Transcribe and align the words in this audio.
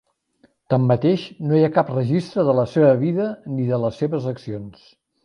Tanmateix, 0.73 1.25
no 1.51 1.59
hi 1.59 1.61
ha 1.65 1.69
cap 1.75 1.91
registre 1.93 2.45
de 2.47 2.55
la 2.63 2.65
seva 2.71 2.89
vida 3.05 3.29
ni 3.59 3.67
de 3.73 3.81
les 3.85 4.01
seves 4.05 4.27
accions. 4.33 4.89